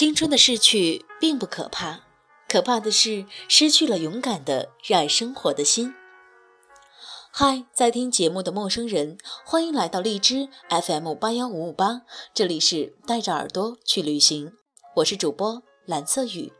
[0.00, 2.00] 青春的逝去并不可怕，
[2.48, 5.92] 可怕的是失去了勇敢的热爱生活的心。
[7.30, 12.00] 嗨，在听节目的陌生人，欢迎来到荔枝 FM 八幺五五八，
[12.32, 14.54] 这里是带着耳朵去旅行，
[14.96, 16.50] 我是主播蓝色雨。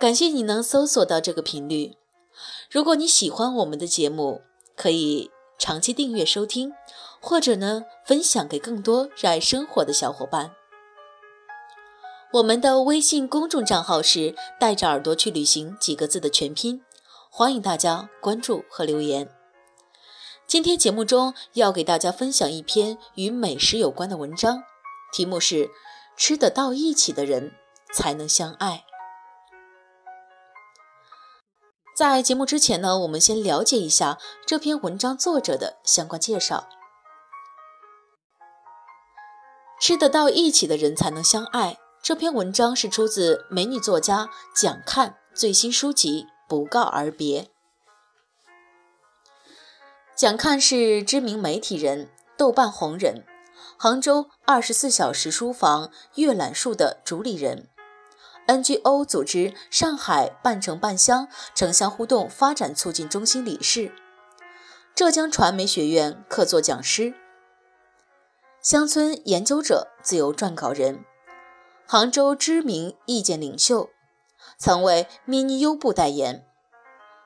[0.00, 1.98] 感谢你能搜索到这个频率。
[2.70, 4.40] 如果你喜欢我们的节目，
[4.74, 6.72] 可以长期订阅收听，
[7.20, 10.52] 或者呢分享给更多热爱生活的小伙伴。
[12.34, 16.82] 我们的微信公众账号是“带着耳朵去旅行”几个字的全拼，
[17.30, 19.28] 欢迎大家关注和留言。
[20.44, 24.64] 今天节目中要给大家分享一篇与美食有关的文章，
[25.12, 25.70] 题目是
[26.18, 27.52] “吃得到一起的人
[27.92, 28.84] 才能相爱”。
[31.96, 36.66] 在节目之前呢，我们先了解一下这篇文章作者的相关介绍。
[39.80, 41.78] 吃得到一起的人才能相爱。
[42.04, 47.42] 这篇文章是出自美女作家蒋看最新书籍《不告而别》。
[50.14, 53.24] 蒋看是知名媒体人、豆瓣红人，
[53.78, 57.70] 杭州二十四小时书房阅览树的主理人
[58.46, 63.90] ，NGO 组织上海半城半乡城乡互动发展促进中心理事，
[64.94, 67.14] 浙江传媒学院客座讲师，
[68.60, 71.02] 乡村研究者、自由撰稿人。
[71.86, 73.90] 杭州知名意见领袖，
[74.58, 76.46] 曾为 MINI 优步代言，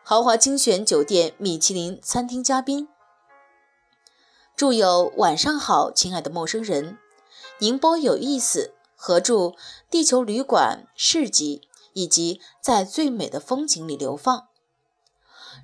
[0.04, 2.88] 豪华精选酒店米其林餐厅嘉宾，
[4.56, 6.92] 著有《晚上好，亲爱的陌生人》，
[7.58, 9.34] 宁波有意思，合著
[9.88, 14.48] 《地球旅馆市集》以及在最美的风景里流放。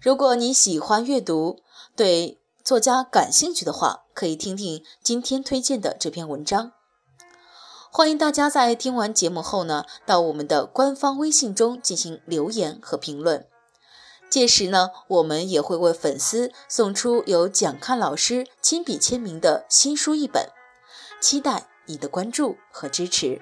[0.01, 1.61] 如果你喜欢阅读，
[1.97, 6.73] 对作家感兴趣的话，可以听听今天推荐的这篇文章。
[7.97, 13.47] 欢迎大家在听完节目后呢，到我们的官方微信中进行留言和评论。
[14.29, 20.49] 届时呢，我们也会为粉丝送出由蒋看老师亲笔签名的新书一本，
[21.21, 23.41] 期待你的关注和支持。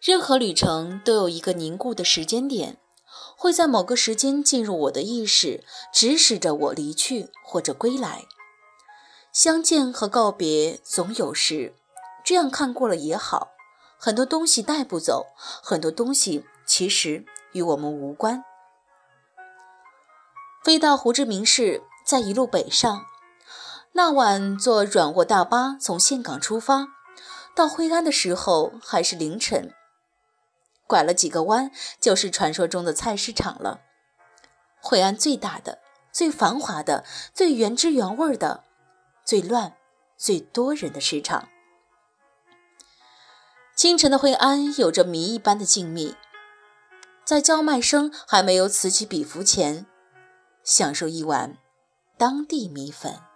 [0.00, 2.78] 任何旅程都有一个凝固的时间点，
[3.36, 5.62] 会在某个时间进入我的意识，
[5.92, 8.24] 指使着我离去或者归来。
[9.30, 11.74] 相见和告别总有时，
[12.24, 13.50] 这样看过了也好。
[13.98, 18.42] 很多东西带不走，很多东西其实与我们无关。
[20.64, 23.04] 飞到胡志明市，再一路北上。
[23.92, 26.86] 那晚坐软卧大巴从岘港出发，
[27.54, 29.74] 到惠安的时候还是凌晨。
[30.90, 31.70] 拐了几个弯，
[32.00, 33.82] 就是传说中的菜市场了。
[34.80, 35.78] 惠安最大的、
[36.10, 38.64] 最繁华的、最原汁原味的、
[39.24, 39.76] 最乱、
[40.16, 41.48] 最多人的市场。
[43.76, 46.16] 清晨的惠安有着谜一般的静谧，
[47.24, 49.86] 在叫卖声还没有此起彼伏前，
[50.64, 51.56] 享受一碗
[52.18, 53.29] 当地米粉。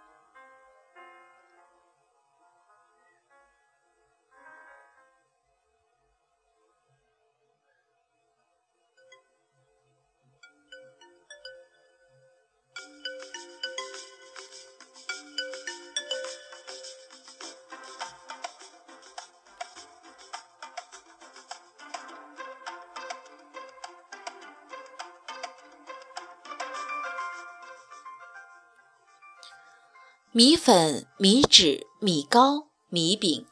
[30.37, 33.47] 米粉、米纸、米糕、米饼，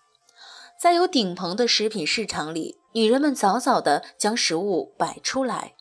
[0.77, 5.75] 在有顶棚的食品市场里，女人们早早地将食物摆出来：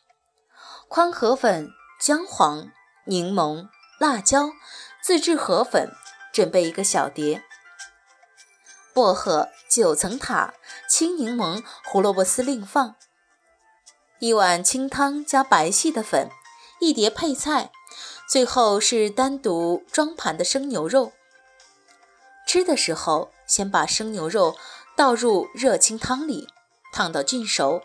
[0.87, 1.67] 宽河粉、
[1.99, 2.71] 姜黄、
[3.05, 3.67] 柠檬、
[3.99, 4.51] 辣椒，
[5.01, 5.91] 自制河粉，
[6.31, 7.41] 准备一个小碟；
[8.93, 10.53] 薄荷、九层塔、
[10.87, 12.95] 青柠檬、胡萝卜丝另放；
[14.19, 16.29] 一碗清汤加白细的粉，
[16.79, 17.73] 一碟配菜。
[18.27, 21.13] 最后是单独装盘的生牛肉。
[22.47, 24.55] 吃的时候，先把生牛肉
[24.95, 26.47] 倒入热清汤里，
[26.91, 27.83] 烫到菌熟，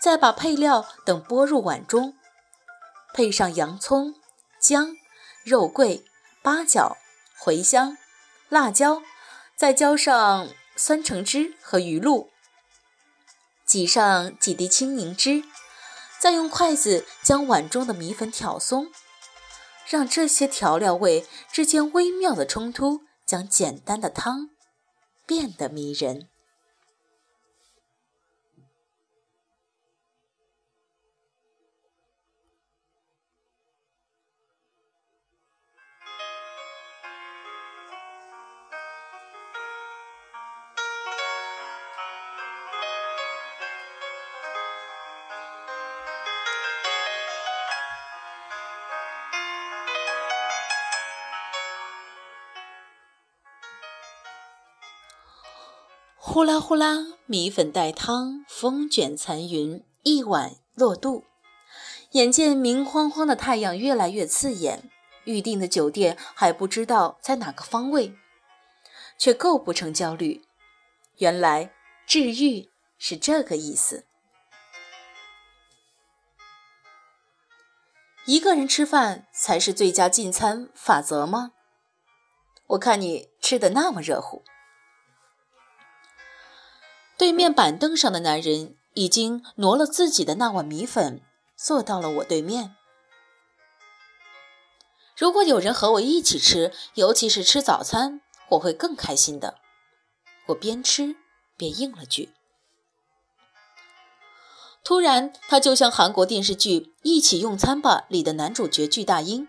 [0.00, 2.14] 再把配料等拨入碗中，
[3.14, 4.14] 配上洋葱、
[4.60, 4.96] 姜、
[5.44, 6.04] 肉桂、
[6.42, 6.96] 八角、
[7.42, 7.96] 茴香、
[8.48, 9.02] 辣椒，
[9.56, 12.30] 再浇上酸橙汁和鱼露，
[13.64, 15.42] 挤上几滴青柠汁，
[16.20, 18.92] 再用筷子将碗中的米粉挑松，
[19.86, 24.50] 让这些调料味之间微妙的冲突，将简单的汤
[25.26, 26.28] 变得迷人。
[56.32, 61.24] 呼啦呼啦，米粉带汤，风卷残云，一碗落肚。
[62.12, 64.90] 眼见明晃晃的太阳越来越刺眼，
[65.24, 68.14] 预定的酒店还不知道在哪个方位，
[69.18, 70.42] 却构不成焦虑。
[71.18, 71.70] 原来
[72.06, 74.06] 治愈是这个意思。
[78.24, 81.52] 一个人吃饭才是最佳进餐法则吗？
[82.68, 84.42] 我看你吃的那么热乎。
[87.22, 91.22] 对面板凳上的男人已经挪了自己的那碗米粉，
[91.56, 92.74] 坐到了我对面。
[95.16, 99.58] 如果有人和我一起吃，尤其是吃早餐，我会更开心的。
[100.46, 101.14] 我边吃
[101.56, 102.30] 边应了句。
[104.82, 109.46] 突然，他就像韩国电视剧《一起用餐吧》里的男主角具大英，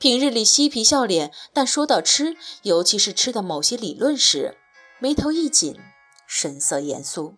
[0.00, 4.58] 平日里嬉皮笑脸，但说到吃，尤其是吃的某些理论时，
[4.98, 5.80] 眉头一紧。
[6.26, 7.36] 神色严肃。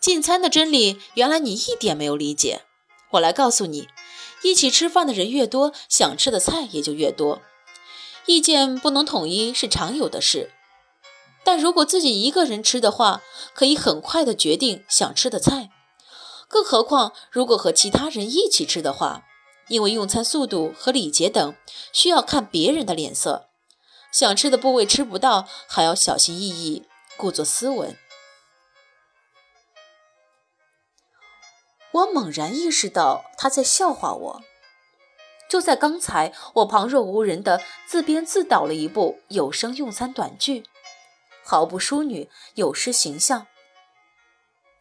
[0.00, 2.62] 进餐的真理，原来你一点没有理解。
[3.12, 3.88] 我来告诉你：
[4.42, 7.42] 一起吃饭的人越多，想吃的菜也就越多。
[8.26, 10.52] 意见不能统一是常有的事，
[11.44, 13.22] 但如果自己一个人吃的话，
[13.54, 15.70] 可以很快的决定想吃的菜。
[16.48, 19.24] 更何况，如果和其他人一起吃的话，
[19.68, 21.54] 因为用餐速度和礼节等，
[21.92, 23.48] 需要看别人的脸色。
[24.16, 27.94] 想吃的部位吃不到，还要小心翼翼，故作斯文。
[31.92, 34.42] 我猛然意识到他在笑话我。
[35.50, 40.64] 就在刚才，我旁若无人的自编自导了一部有声用餐短剧，
[41.44, 43.46] 毫不淑女，有失形象。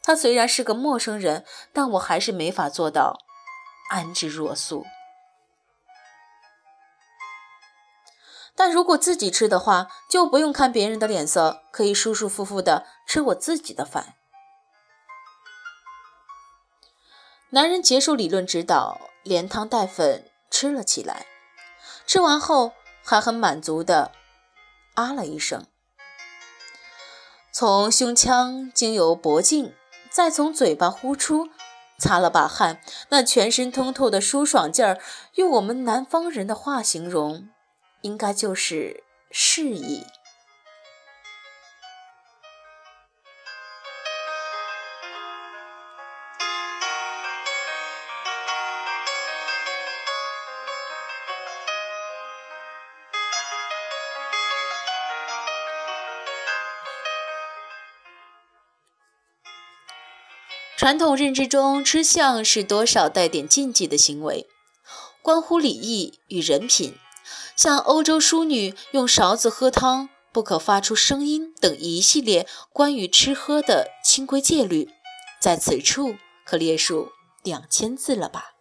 [0.02, 1.44] 他虽然是个陌生人，
[1.74, 3.18] 但我还是没法做到
[3.90, 4.86] 安之若素。
[8.56, 14.16] 但如果自己吃的话，就不用看别人的脸色，可以舒舒服服的吃我自己的饭。
[17.50, 21.26] 男人结束理论指导，连汤带粉吃了起来，
[22.08, 22.72] 吃完后
[23.04, 24.12] 还很满足的
[24.94, 25.66] 啊了一声，
[27.52, 29.74] 从胸腔经由脖颈，
[30.10, 31.50] 再从嘴巴呼出，
[31.98, 35.00] 擦了把汗，那全身通透的舒爽劲儿，
[35.36, 37.50] 用我们南方人的话形容。
[38.06, 40.04] 应该就是示意。
[60.78, 64.46] 传统认知中，吃相是多少带点禁忌的行为，
[65.24, 66.94] 关乎礼仪与人品。
[67.56, 74.90] 像欧洲淑女用勺子喝汤不可发出声音等一系列关于吃喝的清规戒律，
[75.40, 77.10] 在此处可列数
[77.44, 78.56] 两千字了吧？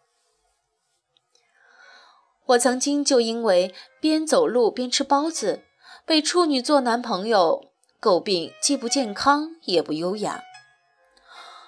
[2.46, 5.64] 我曾经就因为边走路边吃包子，
[6.06, 10.44] 被处女座男朋友诟病，既不健康也不优雅。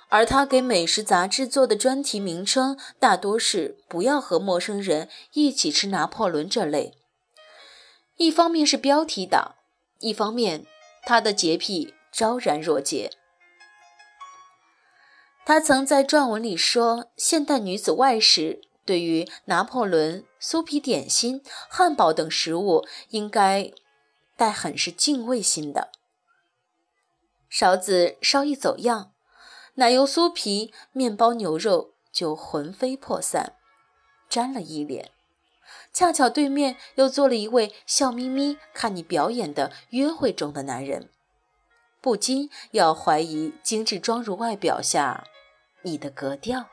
[0.08, 6.96] 而他给美食杂志做的专题名称大多是“不要和陌生人一起吃拿破仑”这类。
[8.16, 9.56] 一方面是标题党，
[9.98, 10.66] 一方面
[11.04, 13.10] 他的洁癖昭然若揭。
[15.44, 23.70] 他曾在撰文里说：“现代女子外食对于拿破仑、酥皮点心、汉堡等食物，应该
[24.36, 25.92] 带很是敬畏心的。
[27.48, 29.12] 勺子稍一走样，
[29.74, 33.54] 奶油酥皮、面包、牛肉就魂飞魄散，
[34.28, 35.12] 沾了一脸。”
[35.96, 41.08] 恰巧对面又坐了一位笑眯眯看你表演的约会中的男人，
[42.02, 45.24] 不禁要怀疑精致妆容外表下
[45.80, 46.66] 你的格调。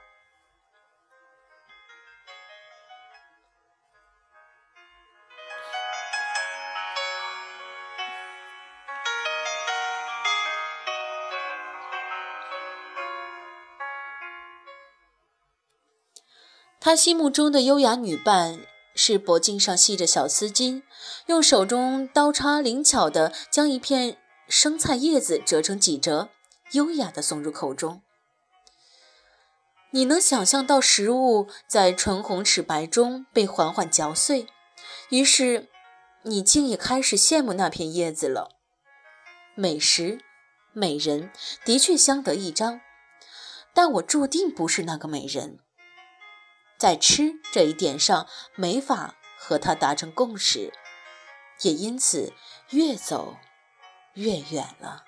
[16.82, 18.73] 他心目中的优雅女伴。
[18.96, 20.84] 是脖颈上系着小丝巾，
[21.26, 26.30] 用手中刀叉灵巧地将一片生菜叶子折成几折，
[26.74, 28.02] 优雅地送入口中。
[29.92, 34.48] 你能想象到食物在唇红齿白中被缓缓嚼碎，
[35.10, 35.70] 于是
[36.24, 38.50] 你竟也开始羡慕那片叶子了。
[39.56, 40.20] 美食、
[40.72, 41.32] 美人
[41.64, 42.82] 的确相得益彰，
[43.72, 45.60] 但我注定不是那个美人，
[46.84, 50.74] 在吃这一点上没法和他达成共识，
[51.62, 52.34] 也因此
[52.72, 53.38] 越走
[54.16, 55.06] 越远了。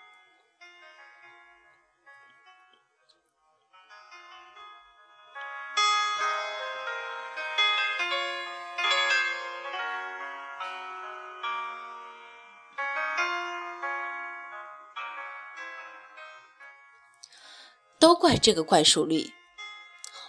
[18.00, 19.34] 都怪这个怪叔绿，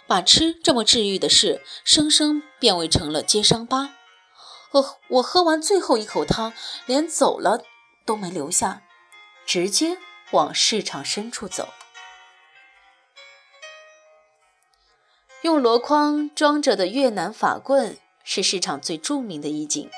[0.07, 3.93] 把吃这么治愈的事，生生变为成了揭伤疤。
[4.71, 6.53] 我我喝完最后一口汤，
[6.85, 7.63] 连走了
[8.05, 8.83] 都没留下，
[9.45, 9.97] 直接
[10.31, 11.69] 往市场深处走。
[15.43, 19.89] 用箩筐装着的越南法棍是市场最著名的一景，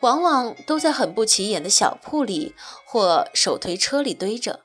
[0.00, 2.54] 往往都在很不起眼的小铺里
[2.86, 4.63] 或手推车里堆着。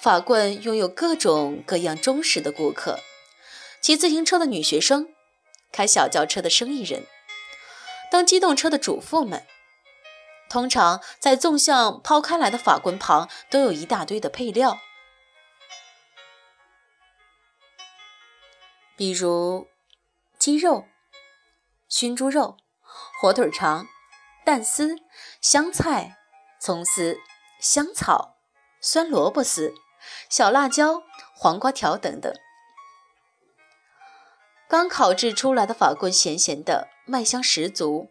[0.00, 3.00] 法棍拥有各种各样忠实的顾客：
[3.82, 5.12] 骑自行车的女学生，
[5.70, 7.06] 开小轿车的生意人，
[8.10, 9.46] 蹬机动车的主妇们。
[10.48, 14.78] 通常在纵向抛开来的法棍旁都有一大堆的配料，
[18.96, 19.68] 比如
[20.38, 20.86] 鸡肉、
[21.90, 22.56] 熏猪肉、
[23.20, 23.86] 火腿肠、
[24.46, 24.96] 蛋丝、
[25.42, 26.16] 香菜、
[26.58, 27.20] 葱丝、
[27.60, 28.38] 香草、
[28.80, 29.74] 酸萝卜丝。
[30.28, 31.02] 小辣椒、
[31.34, 32.32] 黄瓜条等等，
[34.68, 38.10] 刚烤制出来的法棍咸咸的，麦香十足，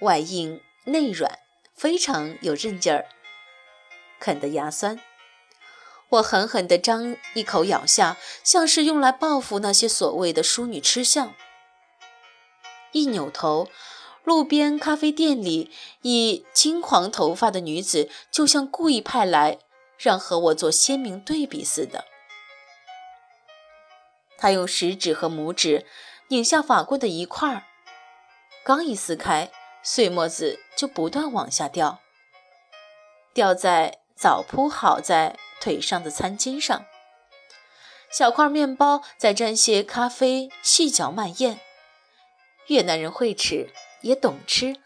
[0.00, 1.38] 外硬内软，
[1.74, 3.06] 非常有韧劲儿，
[4.18, 5.00] 啃得牙酸。
[6.10, 11.34] 我狠狠地张一口咬下，像是用来报复那些所谓的淑女吃相。
[12.92, 13.68] 一扭头，
[14.24, 19.58] 路边咖啡店里一金黄头发的女子，就像故意派来。
[19.98, 22.04] 让和我做鲜明对比似的。
[24.38, 25.84] 他用食指和拇指
[26.28, 27.64] 拧下法棍的一块儿，
[28.64, 29.50] 刚一撕开，
[29.82, 32.00] 碎末子就不断往下掉，
[33.34, 36.84] 掉在早铺好在腿上的餐巾上。
[38.10, 41.60] 小块面包再沾些咖啡，细嚼慢咽。
[42.68, 43.70] 越南人会吃，
[44.02, 44.76] 也懂吃，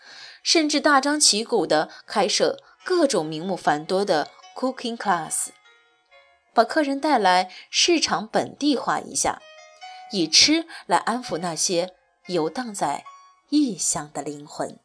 [0.43, 4.31] 甚至大张旗鼓地开设各种名目繁多的。
[4.55, 5.49] Cooking class，
[6.55, 9.41] 把客人带来市场本地化一下，
[10.13, 11.95] 以吃来安抚那些
[12.27, 13.05] 游荡在
[13.49, 14.79] 异乡的灵魂。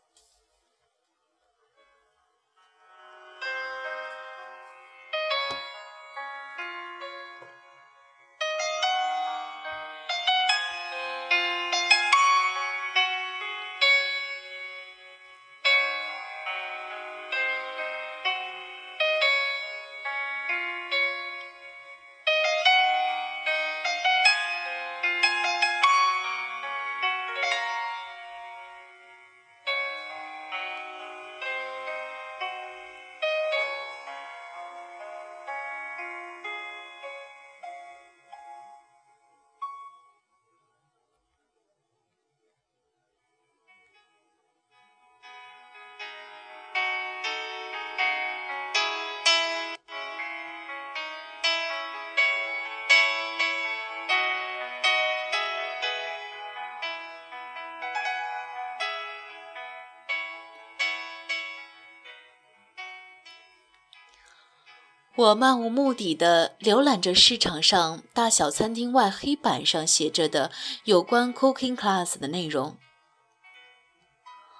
[65.17, 70.51] 我漫无目的的浏览着市场上大小餐厅外黑板上写着的
[70.83, 72.77] 有关 cooking class 的内容，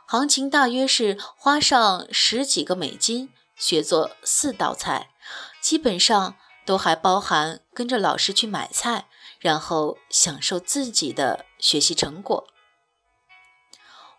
[0.08, 5.12] 行情大约是花上十几个美金学做四道菜，
[5.62, 6.36] 基本上
[6.66, 9.06] 都还包含跟着老师去买菜，
[9.40, 12.48] 然后享受自己的学习成果。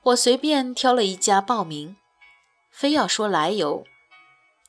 [0.05, 1.97] 我随便挑了一家报名，
[2.71, 3.85] 非要说来由。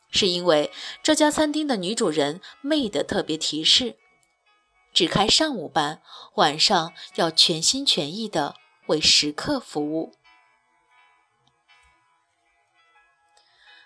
[0.10, 0.72] 是因为
[1.04, 3.98] 这家餐厅的女主人妹的特别提示，
[4.94, 6.02] 只开上午班，
[6.36, 8.56] 晚上要全心全意的
[8.88, 10.14] 为食客服务。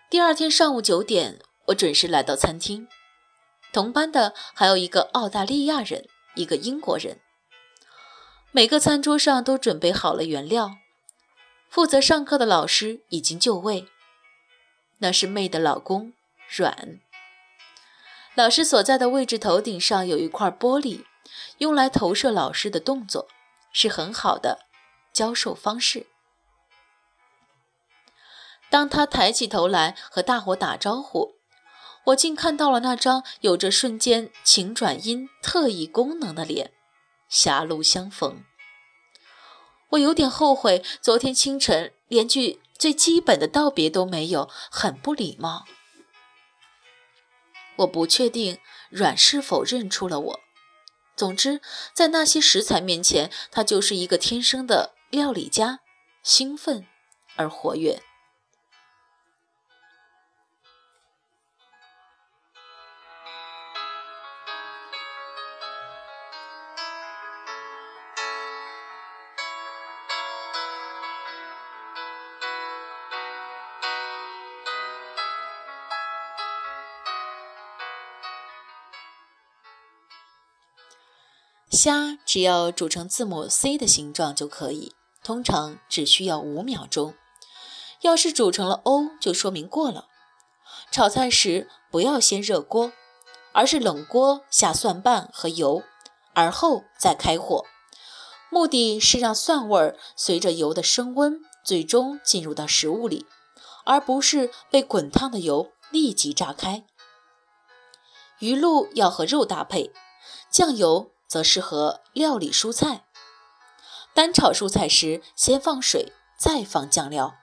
[0.10, 2.88] 第二天上午九点，我准时来到餐厅，
[3.72, 7.20] 同班的还有一个澳大利亚人，一个英国人。
[8.51, 10.77] 每个餐桌上都准备好了原料。
[11.68, 13.88] 负责上课的老师已经就位，
[15.03, 16.13] 那是妹的老公
[16.48, 17.01] 阮。
[18.36, 21.03] 老师所在的位置头顶上有一块玻璃，
[21.57, 23.27] 用来投射老师的动作，
[23.74, 24.60] 是很好的
[25.12, 26.07] 教授方式。
[28.69, 31.36] 当他抬起头来和大伙打招呼，
[32.05, 36.72] 我竟看到了那张有着瞬间晴转阴特异功能的脸，
[37.27, 38.45] 狭路相逢。
[39.89, 45.65] 我有点后悔，昨天清晨连句最基本的道别都没有，很不礼貌。
[47.77, 50.39] 我不确定阮是否认出了我。
[51.15, 51.62] 总之，
[51.94, 55.80] 在那些食材面前，他就是一个天生的料理家，
[56.24, 56.88] 兴奋
[57.36, 58.01] 而活跃。
[81.74, 87.15] 虾只要煮成字母 C 的形状就可以，通常只需要五秒钟。
[88.01, 90.06] 要是煮成了 O，就说明过了。
[90.92, 92.92] 炒菜时不要先热锅，
[93.53, 95.82] 而是冷锅下蒜瓣和油，
[96.36, 97.65] 而后再开火，
[98.51, 103.25] 目的是让蒜味儿随着油的升温，最终进入到食物里，
[103.86, 106.86] 而不是被滚烫的油立即炸开。
[108.38, 109.91] 鱼露要和肉搭配，
[110.52, 111.12] 酱油。
[111.34, 113.06] 则适合料理蔬菜。
[114.13, 117.34] 单炒蔬菜时，先放水，再放酱料，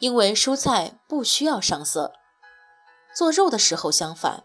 [0.00, 2.12] 因为蔬菜不需要上色。
[3.16, 4.44] 做肉的时候相反。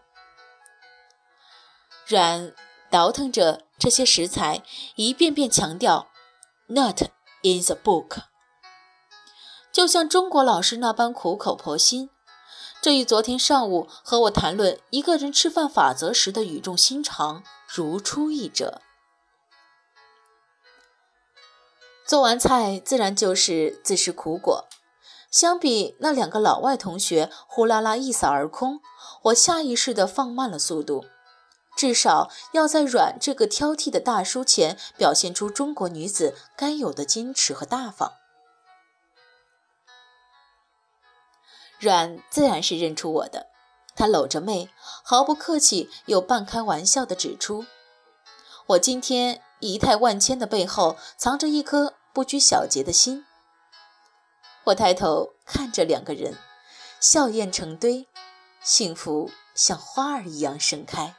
[2.06, 2.54] 阮
[2.90, 4.62] 倒腾着这些食材，
[4.96, 6.08] 一遍遍强调
[6.68, 7.02] “not
[7.42, 8.22] in the book”，
[9.70, 12.08] 就像中国老师那般苦口婆心。
[12.80, 17.44] 这与昨天上午和我谈论一个人吃饭法则时的语重心长。
[17.74, 18.82] 如出一辙。
[22.04, 24.68] 做完菜自然就是自食苦果。
[25.30, 28.82] 相比那两个老外同学呼啦啦一扫而空，
[29.22, 31.06] 我下意识地放慢了速度，
[31.74, 38.12] 至少要在阮这个挑剔的大叔前表现出中国女子该有的矜持和大方。
[41.78, 43.51] 阮自然是认出我的。
[44.02, 44.68] 他搂着妹，
[45.04, 47.66] 毫不客气又半开玩笑地指出
[48.66, 53.24] ：“我今天仪态万千的背后，藏着一颗不拘小节的心。”
[54.66, 56.36] 我抬头看着两个人，
[56.98, 58.08] 笑靥成堆，
[58.60, 61.14] 幸福像花儿一样盛开。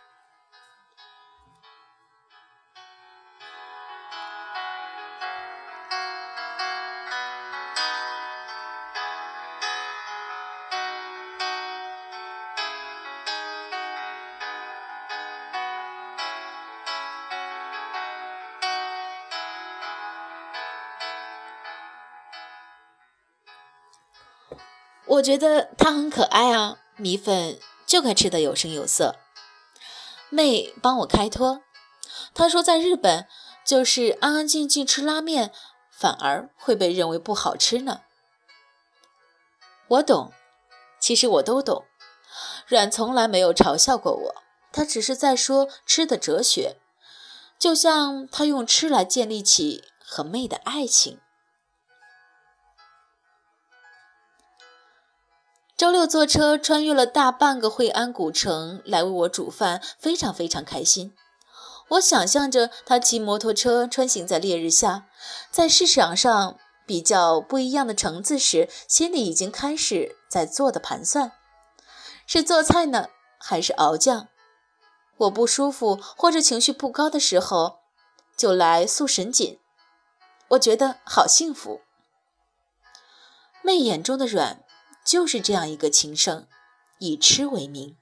[25.23, 27.57] 觉得他很可爱啊，米粉
[27.87, 29.15] 就该吃的有声有色。
[30.29, 31.61] 妹帮我开脱，
[32.33, 33.27] 她说在日本
[33.65, 35.51] 就是安安静静吃拉面，
[35.89, 38.01] 反而会被认为不好吃呢。
[39.87, 40.33] 我懂，
[40.99, 41.85] 其实我都懂。
[42.67, 44.35] 阮从来没有嘲笑过我，
[44.71, 46.77] 他只是在说吃的哲学，
[47.59, 51.19] 就像他用吃来建立起和妹的爱情。
[55.83, 61.13] 周六坐车穿越了大半个惠安古城来为我煮饭，非常非常开心。
[61.89, 65.09] 我想象着他骑摩托车穿行在烈日下，
[65.51, 71.33] 在市场上比较不一样的橙子时，心里已经开始在做的盘算：
[72.25, 74.29] 是做菜呢，还是熬酱？
[75.17, 77.79] 我不舒服或者情绪不高的时候，
[78.37, 79.59] 就来素神锦。
[80.51, 81.81] 我觉得好幸福。
[83.61, 84.62] 媚眼中的软。
[85.03, 86.47] 就是这样一个情圣，
[86.99, 87.97] 以吃为名。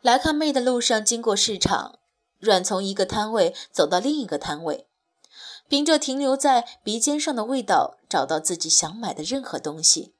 [0.00, 2.00] 来看妹的路上，经过市场，
[2.40, 4.88] 阮从一个摊位走到另一个摊位，
[5.68, 10.16] 凭着停留在鼻尖上的味道，找到自己想买的任何东西，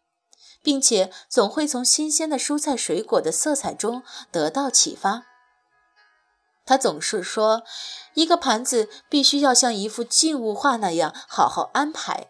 [0.62, 5.32] 并且总会从新鲜的蔬菜水果的色彩中得到启发。
[6.73, 7.65] 他总是说，
[8.15, 12.29] 一个盘子必须要像一幅静物画那样好好安排，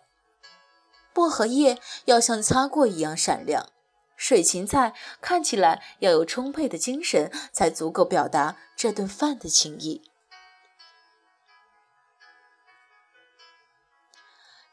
[1.12, 3.68] 薄荷叶要像擦过一样闪亮，
[4.16, 10.02] 水芹菜看起来要有充沛的精神，才足够表达这顿饭的情谊。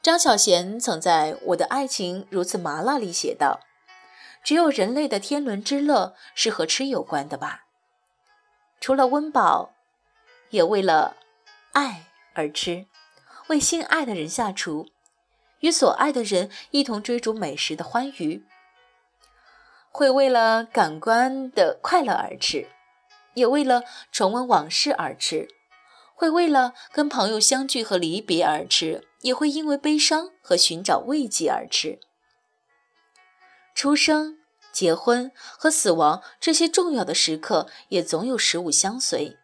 [0.02, 3.60] 张小娴曾在《我的爱情如此麻辣》里写道
[4.44, 7.66] ：“只有人类的天伦之乐是和吃有关的吧？
[8.80, 9.74] 除了温饱，
[10.50, 11.18] 也为了
[11.74, 12.88] 爱而吃，
[13.48, 14.88] 为心爱的人下厨，
[15.60, 18.46] 与所爱的人一同追逐美食的欢愉。
[19.92, 22.68] 会为了感官的快乐而吃，
[23.34, 25.48] 也为了重温往事而吃。
[26.16, 32.00] 会为了跟朋友相聚和离别而吃。”也会因为悲伤和寻找慰藉而吃。
[33.76, 34.39] 出生、
[34.80, 39.36] 结婚和死亡这些重要的时刻，也总有食物相随。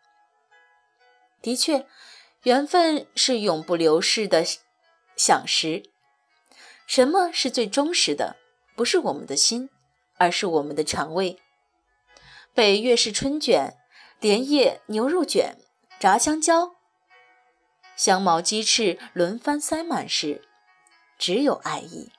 [1.42, 1.86] 的确，
[2.44, 4.46] 缘分是永不流逝的
[5.18, 5.84] 享食。
[6.88, 8.38] 什么是最忠实的？
[8.78, 9.70] 不是我们的心，
[10.16, 11.38] 而是我们的肠胃。
[12.54, 13.74] 北岳式春卷、
[14.22, 15.58] 莲叶牛肉卷、
[16.00, 16.76] 炸香蕉。
[17.98, 20.48] 香茅鸡翅轮番塞满时，
[21.18, 22.14] 只有爱意。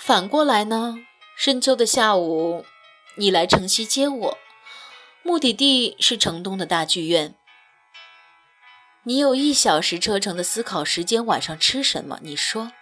[0.00, 0.96] 反过来呢？
[1.36, 2.64] 深秋的下午，
[3.16, 4.38] 你来城西接我，
[5.22, 7.34] 目的地是城东的大剧院。
[9.02, 12.18] 你有一小时车程的思考时间，晚上吃什么？
[12.22, 12.72] 你说，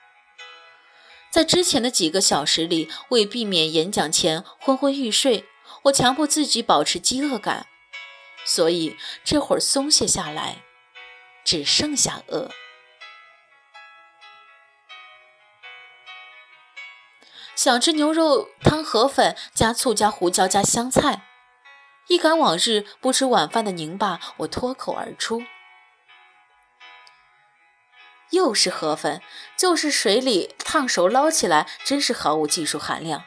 [1.29, 5.45] 在之前的几个小时里，为避免演讲前昏昏欲睡，
[5.83, 7.67] 我强迫自己保持饥饿感，
[8.47, 10.63] 所以这会儿松懈下来，
[11.45, 12.53] 只剩下饿。
[17.59, 21.25] 想吃牛肉汤河粉，加醋加胡椒加香菜。
[22.07, 25.43] 一赶往日不吃晚饭的宁爸，我脱口而出
[28.31, 29.21] ：“又是河粉，
[29.57, 33.25] 就是水里烫熟捞起来，真是毫无技术含量。”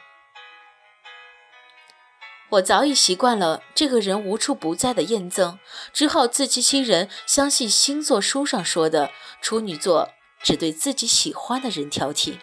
[2.52, 5.58] 我早已习惯了这个人无处不在的验证，
[5.92, 9.10] 只好自欺欺人，相信星座书上说的
[9.42, 10.08] 处女座
[10.42, 12.38] 只对自己喜欢的人挑剔。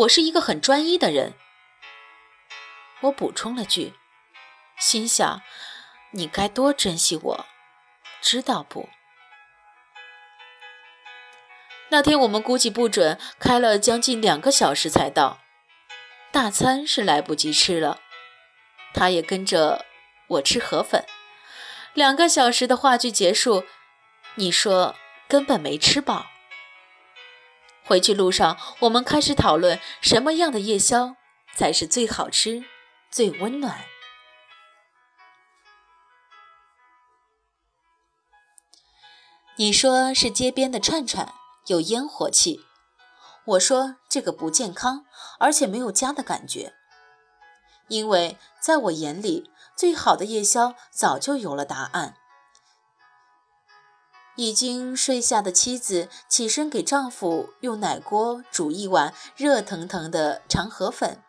[0.00, 1.34] 我是一个很专一的人，
[3.02, 3.92] 我补充了句，
[4.78, 5.42] 心想
[6.12, 7.46] 你该多珍惜我，
[8.22, 8.88] 知道不？
[11.90, 15.40] 那天我们估计不准，开了将近两个小时才到，
[16.32, 18.00] 大餐是来不及吃了，
[18.94, 19.84] 他也跟着
[20.28, 21.04] 我吃河粉。
[21.92, 23.64] 两个小时的话剧结束，
[24.36, 24.96] 你说
[25.28, 26.30] 根本没吃饱。
[27.90, 31.16] 回去路上，我们开始讨论什么样的夜宵
[31.56, 32.64] 才是最好吃、
[33.10, 33.84] 最温暖。
[39.56, 41.34] 你说是街边的串串
[41.66, 42.60] 有烟火气，
[43.44, 45.04] 我说这个不健康，
[45.40, 46.74] 而且没有家的感觉。
[47.88, 52.19] 因为在我眼里，最好的夜宵早就有了答案。
[54.40, 61.22] 已经睡下的妻子起身给丈夫用奶锅煮一碗热腾腾的长河粉，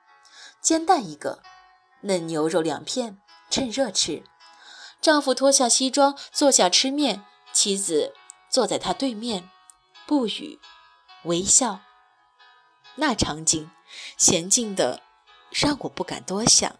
[0.61, 1.43] 煎蛋一个，
[2.03, 4.23] 嫩牛肉两片，趁热吃。
[5.01, 8.13] 丈夫脱下西装坐下吃面，妻子
[8.49, 9.49] 坐在他对面，
[10.07, 10.61] 不语，
[11.23, 11.81] 微笑。
[12.95, 13.69] 那场景
[14.17, 15.01] 娴静的
[15.49, 16.77] 让我不敢多想。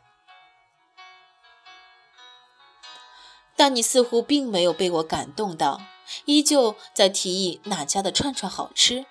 [3.58, 5.82] 但你似乎并没有被我感动到。
[6.26, 9.06] 依旧在提议哪家的串串好吃，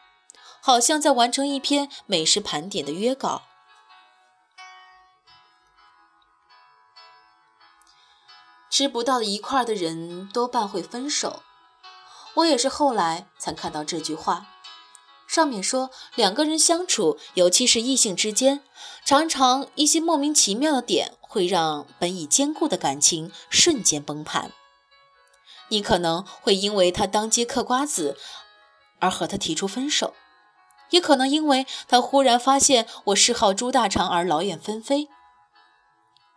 [0.61, 3.43] 好像在完成一篇美食盘点的约稿。
[8.71, 11.43] 吃不到一块的人多半会分手，
[12.35, 14.47] 我也是后来才看到这句话。
[15.27, 18.63] 上面说两个人相处，尤其是异性之间，
[19.05, 24.53] 常常一些莫名其妙的点会让本已坚固的感情瞬间崩盘。
[25.71, 28.17] 你可能会因为他当街嗑瓜子
[28.99, 30.15] 而和他提出分手，
[30.91, 35.09] 也可能因为他忽然发现我嗜好猪大肠而老眼纷飞。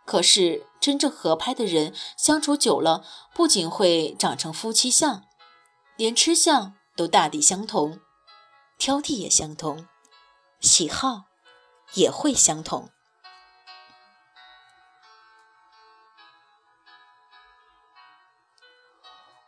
[0.06, 5.24] 可是真正合拍的人相处久了，不仅会长成夫妻相，
[5.96, 7.98] 连吃相都大抵相同，
[8.78, 9.88] 挑剔也相同，
[10.60, 11.24] 喜好
[11.94, 12.90] 也会相同。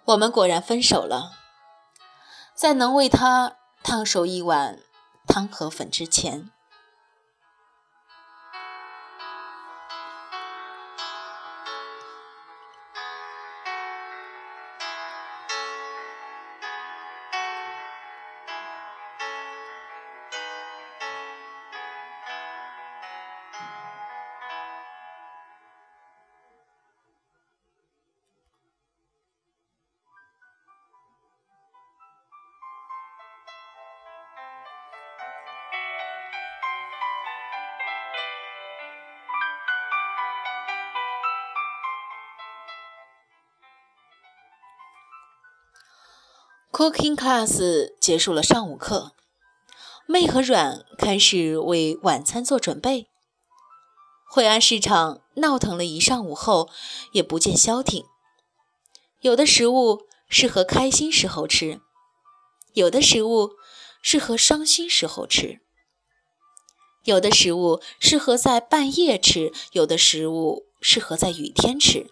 [0.06, 1.32] 我们果然分手了，
[2.54, 4.78] 在能为他烫手一碗
[5.26, 6.48] 汤河粉之前。
[46.76, 49.12] Cooking class 结束了上午课，
[50.04, 53.08] 妹和软开始为晚餐做准备。
[54.28, 56.68] 惠安市场闹腾了一上午后，
[57.12, 58.04] 也不见消停。
[59.22, 61.80] 有的食物适合开心时候吃，
[62.74, 63.52] 有的食物
[64.02, 65.60] 适合伤心时候吃，
[67.04, 72.10] 有的食物适合在半夜吃，有的食物适合在雨天吃。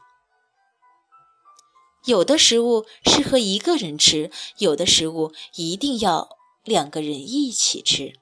[2.07, 8.21] 有的食物适合一个人吃，有的食物一定要两个人一起吃。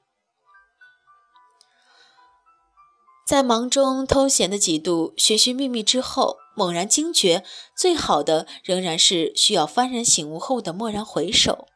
[3.25, 11.67] 在忙中偷闲的几度寻寻觅觅之后，猛然惊觉，最好的仍然是需要幡然醒悟后的蓦然回首。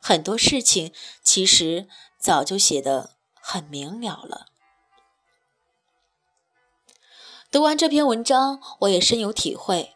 [0.00, 1.88] 很多事情其实
[2.18, 4.46] 早就写得很明了了。
[7.50, 9.94] 读完这篇文章，我也深有体会。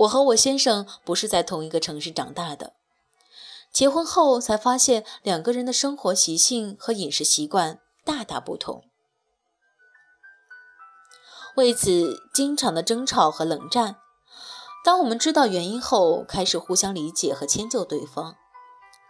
[0.00, 2.72] 我和我先生不是在同一个城市长大的，
[3.70, 8.84] 结婚后才发现两个人的生活习性和饮食习惯大大不同，
[11.56, 13.96] 为此经常的争吵和冷战。
[14.82, 18.36] 当我们知道原因后，开始互相理解和迁就对方，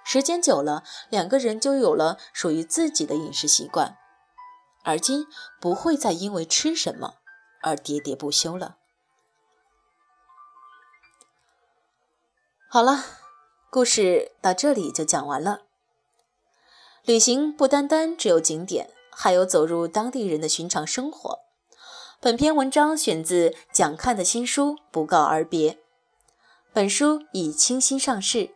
[0.05, 3.97] 时间久了，两个人就有了属于自己的饮食习惯，
[4.83, 5.29] 而今
[5.61, 7.15] 不会再因为吃什么
[7.63, 8.79] 而喋喋不休了。
[12.73, 13.05] 好了，
[13.69, 15.63] 故事到这里就讲完了。
[17.05, 21.41] 旅行不单单只有景点，还有走入当地人的寻常生活。
[22.21, 25.73] 本篇文章选自蒋看的新书《不告而别》，
[26.73, 28.51] 本书已清新上市，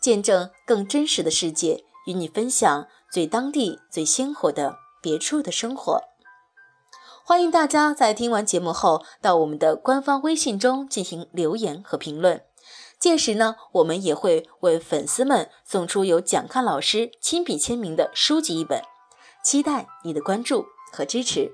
[0.00, 6.00] 见证更真实的世界，与你分享最当地、最鲜活的别处的生活。
[7.22, 12.42] 欢迎大家在听完节目后，到我们的官方微信中进行留言和评论。
[12.98, 18.82] 届时呢，我们也会为粉丝们送出由蒋看老师亲笔签名的书籍一本，
[19.44, 21.52] 期待你的关注和支持。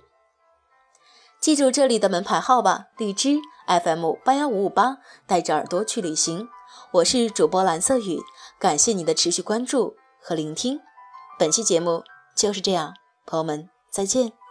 [1.39, 6.49] 记住这里的门牌号吧，荔枝 FM 八幺五五八，带着耳朵去旅行。
[6.93, 8.23] 我是主播蓝色雨，
[8.59, 10.81] 感谢你的持续关注和聆听。
[11.39, 12.03] 本期节目
[12.35, 12.95] 就是这样，
[13.27, 14.44] 朋友们再见。